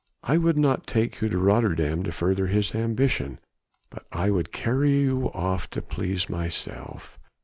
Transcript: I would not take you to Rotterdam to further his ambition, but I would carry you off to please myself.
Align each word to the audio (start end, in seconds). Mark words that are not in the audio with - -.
I 0.23 0.37
would 0.37 0.57
not 0.57 0.87
take 0.87 1.21
you 1.21 1.29
to 1.29 1.37
Rotterdam 1.37 2.01
to 2.05 2.11
further 2.11 2.47
his 2.47 2.73
ambition, 2.73 3.37
but 3.91 4.07
I 4.11 4.31
would 4.31 4.51
carry 4.51 4.99
you 5.01 5.31
off 5.31 5.69
to 5.69 5.81
please 5.83 6.27
myself. 6.27 7.19